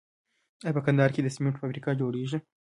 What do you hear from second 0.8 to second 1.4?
کندهار کې د